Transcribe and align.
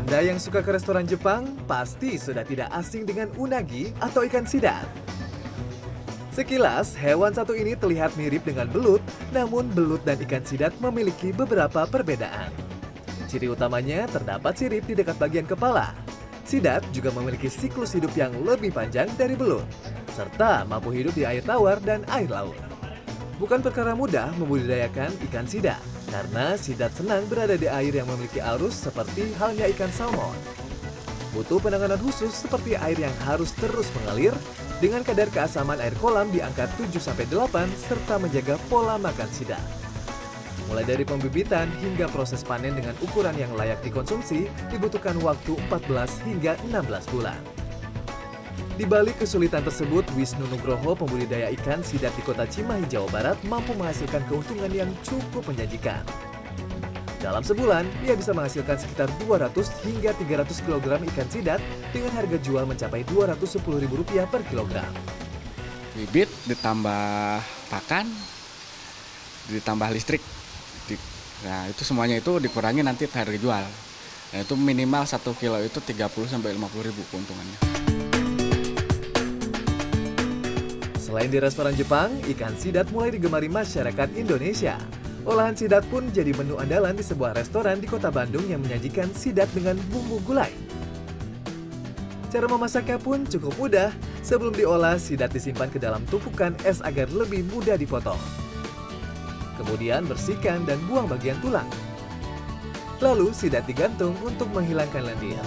Anda 0.00 0.26
yang 0.26 0.42
suka 0.42 0.64
ke 0.64 0.74
restoran 0.74 1.06
Jepang 1.06 1.54
pasti 1.70 2.18
sudah 2.18 2.42
tidak 2.42 2.66
asing 2.74 3.06
dengan 3.06 3.30
unagi 3.38 3.94
atau 4.02 4.26
ikan 4.26 4.42
sidat. 4.42 4.88
Sekilas, 6.34 6.98
hewan 6.98 7.30
satu 7.30 7.54
ini 7.54 7.78
terlihat 7.78 8.18
mirip 8.18 8.42
dengan 8.42 8.66
belut, 8.66 8.98
namun 9.30 9.70
belut 9.70 10.02
dan 10.02 10.18
ikan 10.24 10.42
sidat 10.42 10.74
memiliki 10.82 11.30
beberapa 11.30 11.86
perbedaan. 11.86 12.50
Ciri 13.30 13.54
utamanya 13.54 14.10
terdapat 14.10 14.58
sirip 14.58 14.88
di 14.88 14.98
dekat 14.98 15.14
bagian 15.14 15.46
kepala. 15.46 15.94
Sidat 16.42 16.82
juga 16.90 17.14
memiliki 17.14 17.46
siklus 17.46 17.94
hidup 17.94 18.10
yang 18.18 18.34
lebih 18.42 18.74
panjang 18.74 19.06
dari 19.14 19.38
belut, 19.38 19.68
serta 20.20 20.68
mampu 20.68 20.92
hidup 20.92 21.16
di 21.16 21.24
air 21.24 21.40
tawar 21.40 21.80
dan 21.80 22.04
air 22.12 22.28
laut. 22.28 22.52
Bukan 23.40 23.64
perkara 23.64 23.96
mudah 23.96 24.28
membudidayakan 24.36 25.08
ikan 25.32 25.48
sidat, 25.48 25.80
karena 26.12 26.60
sidat 26.60 26.92
senang 26.92 27.24
berada 27.24 27.56
di 27.56 27.64
air 27.64 27.96
yang 27.96 28.04
memiliki 28.04 28.36
arus 28.36 28.76
seperti 28.76 29.32
halnya 29.40 29.64
ikan 29.72 29.88
salmon. 29.88 30.36
Butuh 31.32 31.56
penanganan 31.56 31.96
khusus 32.04 32.36
seperti 32.36 32.76
air 32.76 33.00
yang 33.00 33.14
harus 33.24 33.56
terus 33.56 33.88
mengalir 33.96 34.36
dengan 34.76 35.00
kadar 35.00 35.32
keasaman 35.32 35.80
air 35.80 35.96
kolam 35.96 36.28
di 36.28 36.44
angka 36.44 36.68
7-8 36.76 37.24
serta 37.80 38.20
menjaga 38.20 38.60
pola 38.68 39.00
makan 39.00 39.30
sidat. 39.32 39.62
Mulai 40.68 40.84
dari 40.84 41.04
pembibitan 41.08 41.66
hingga 41.80 42.12
proses 42.12 42.44
panen 42.44 42.76
dengan 42.76 42.92
ukuran 43.00 43.34
yang 43.40 43.56
layak 43.56 43.80
dikonsumsi 43.80 44.52
dibutuhkan 44.68 45.16
waktu 45.24 45.56
14 45.72 46.28
hingga 46.28 46.60
16 46.68 47.08
bulan. 47.08 47.59
Di 48.80 48.88
balik 48.88 49.20
kesulitan 49.20 49.60
tersebut, 49.60 50.08
Wisnu 50.16 50.48
Nugroho, 50.48 50.96
pembudidaya 50.96 51.52
ikan 51.52 51.84
sidat 51.84 52.16
di 52.16 52.24
kota 52.24 52.48
Cimahi, 52.48 52.88
Jawa 52.88 53.08
Barat, 53.12 53.36
mampu 53.44 53.76
menghasilkan 53.76 54.24
keuntungan 54.24 54.72
yang 54.72 54.88
cukup 55.04 55.44
menjanjikan. 55.44 56.00
Dalam 57.20 57.44
sebulan, 57.44 57.84
ia 58.00 58.16
bisa 58.16 58.32
menghasilkan 58.32 58.80
sekitar 58.80 59.12
200 59.28 59.52
hingga 59.84 60.16
300 60.16 60.64
kg 60.64 61.04
ikan 61.12 61.28
sidat 61.28 61.60
dengan 61.92 62.16
harga 62.16 62.40
jual 62.40 62.64
mencapai 62.64 63.04
Rp210.000 63.04 64.24
per 64.24 64.40
kilogram. 64.48 64.88
Bibit 65.92 66.32
ditambah 66.48 67.44
pakan, 67.68 68.08
ditambah 69.52 69.88
listrik. 69.92 70.24
Nah, 71.44 71.68
itu 71.68 71.84
semuanya 71.84 72.16
itu 72.16 72.40
dikurangi 72.40 72.80
nanti 72.80 73.04
harga 73.04 73.36
jual. 73.36 73.64
Nah, 74.32 74.38
itu 74.40 74.54
minimal 74.56 75.04
1 75.04 75.20
kilo 75.36 75.60
itu 75.60 75.76
30 75.76 76.24
sampai 76.24 76.56
50 76.56 76.88
ribu 76.88 77.04
keuntungannya. 77.12 77.89
Selain 81.10 81.26
di 81.26 81.42
restoran 81.42 81.74
Jepang, 81.74 82.14
ikan 82.22 82.54
sidat 82.54 82.86
mulai 82.94 83.10
digemari 83.10 83.50
masyarakat 83.50 84.14
Indonesia. 84.14 84.78
Olahan 85.26 85.58
sidat 85.58 85.82
pun 85.90 86.06
jadi 86.06 86.30
menu 86.38 86.54
andalan 86.54 86.94
di 86.94 87.02
sebuah 87.02 87.34
restoran 87.34 87.82
di 87.82 87.90
kota 87.90 88.14
Bandung 88.14 88.46
yang 88.46 88.62
menyajikan 88.62 89.10
sidat 89.10 89.50
dengan 89.50 89.74
bumbu 89.90 90.22
gulai. 90.22 90.54
Cara 92.30 92.46
memasaknya 92.46 92.94
pun 93.02 93.26
cukup 93.26 93.50
mudah. 93.58 93.90
Sebelum 94.22 94.54
diolah, 94.54 95.02
sidat 95.02 95.34
disimpan 95.34 95.66
ke 95.66 95.82
dalam 95.82 96.06
tumpukan 96.06 96.54
es 96.62 96.78
agar 96.78 97.10
lebih 97.10 97.42
mudah 97.50 97.74
dipotong. 97.74 98.22
Kemudian 99.58 100.06
bersihkan 100.06 100.62
dan 100.62 100.78
buang 100.86 101.10
bagian 101.10 101.34
tulang. 101.42 101.66
Lalu 103.02 103.34
sidat 103.34 103.66
digantung 103.66 104.14
untuk 104.22 104.46
menghilangkan 104.54 105.10
lendir. 105.10 105.42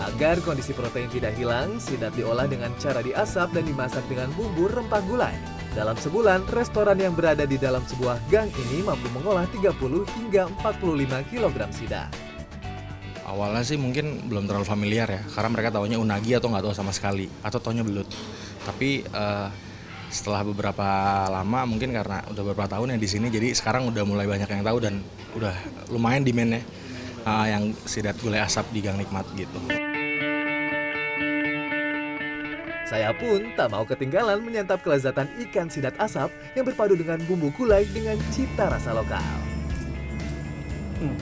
Agar 0.00 0.40
kondisi 0.40 0.72
protein 0.72 1.12
tidak 1.12 1.36
hilang, 1.36 1.76
sidat 1.76 2.16
diolah 2.16 2.48
dengan 2.48 2.72
cara 2.80 3.04
diasap 3.04 3.52
dan 3.52 3.68
dimasak 3.68 4.00
dengan 4.08 4.32
bumbu 4.32 4.64
rempah 4.64 5.04
gulai. 5.04 5.36
Dalam 5.76 5.92
sebulan, 5.92 6.48
restoran 6.48 6.96
yang 6.96 7.12
berada 7.12 7.44
di 7.44 7.60
dalam 7.60 7.84
sebuah 7.84 8.16
gang 8.32 8.48
ini 8.48 8.80
mampu 8.80 9.12
mengolah 9.12 9.44
30 9.52 9.76
hingga 10.16 10.48
45 10.64 11.04
kg 11.28 11.56
sidat. 11.68 12.08
Awalnya 13.28 13.60
sih 13.60 13.76
mungkin 13.76 14.24
belum 14.24 14.48
terlalu 14.48 14.64
familiar 14.64 15.06
ya, 15.06 15.20
karena 15.36 15.52
mereka 15.52 15.68
tahunya 15.76 16.00
unagi 16.00 16.32
atau 16.32 16.48
nggak 16.48 16.64
tahu 16.64 16.74
sama 16.74 16.96
sekali, 16.96 17.28
atau 17.44 17.60
taunya 17.60 17.84
belut. 17.84 18.08
Tapi 18.64 19.04
uh, 19.12 19.52
setelah 20.08 20.42
beberapa 20.42 20.88
lama, 21.28 21.68
mungkin 21.68 21.92
karena 21.92 22.24
udah 22.24 22.42
beberapa 22.42 22.72
tahun 22.72 22.96
yang 22.96 23.00
di 23.04 23.06
sini, 23.06 23.28
jadi 23.28 23.52
sekarang 23.52 23.84
udah 23.92 24.02
mulai 24.08 24.24
banyak 24.24 24.48
yang 24.48 24.64
tahu 24.64 24.80
dan 24.80 25.04
udah 25.36 25.54
lumayan 25.92 26.24
demandnya 26.24 26.64
uh, 27.28 27.46
yang 27.46 27.76
sidat 27.84 28.16
gulai 28.18 28.40
asap 28.40 28.64
di 28.72 28.80
Gang 28.80 28.96
Nikmat 28.96 29.28
gitu. 29.36 29.89
Saya 32.90 33.14
pun 33.14 33.54
tak 33.54 33.70
mau 33.70 33.86
ketinggalan 33.86 34.42
menyantap 34.42 34.82
kelezatan 34.82 35.30
ikan 35.46 35.70
sidat 35.70 35.94
asap 36.02 36.26
yang 36.58 36.66
berpadu 36.66 36.98
dengan 36.98 37.22
bumbu 37.22 37.54
gulai 37.54 37.86
dengan 37.86 38.18
cita 38.34 38.66
rasa 38.66 38.90
lokal. 38.90 39.22
Hmm. 40.98 41.14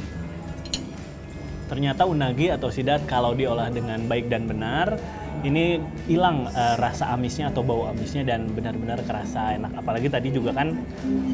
Ternyata 1.68 2.08
unagi 2.08 2.48
atau 2.48 2.72
sidat 2.72 3.04
kalau 3.04 3.36
diolah 3.36 3.68
dengan 3.68 4.00
baik 4.08 4.32
dan 4.32 4.48
benar, 4.48 4.96
ini 5.44 5.76
hilang 6.08 6.48
uh, 6.48 6.80
rasa 6.80 7.12
amisnya 7.12 7.52
atau 7.52 7.60
bau 7.60 7.84
amisnya 7.92 8.24
dan 8.24 8.48
benar-benar 8.48 9.04
kerasa 9.04 9.52
enak. 9.60 9.76
Apalagi 9.76 10.08
tadi 10.08 10.32
juga 10.32 10.56
kan 10.56 10.72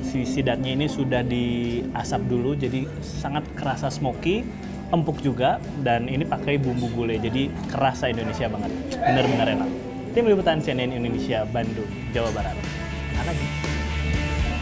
si 0.03 0.27
sidatnya 0.27 0.75
ini 0.75 0.91
sudah 0.91 1.23
diasap 1.23 2.27
dulu, 2.27 2.59
jadi 2.59 2.91
sangat 2.99 3.47
kerasa 3.55 3.87
smoky, 3.87 4.43
empuk 4.91 5.23
juga, 5.23 5.63
dan 5.87 6.11
ini 6.11 6.27
pakai 6.27 6.59
bumbu 6.59 6.91
gulai, 6.91 7.23
jadi 7.23 7.55
kerasa 7.71 8.11
Indonesia 8.11 8.51
banget. 8.51 8.75
Benar-benar 8.99 9.49
enak. 9.63 9.94
Tim 10.15 10.31
Liputan 10.31 10.63
CNN 10.63 10.95
Indonesia, 10.95 11.43
Bandung, 11.51 11.91
Jawa 12.15 12.31
Barat. 12.31 12.55
Lagi? 13.27 13.84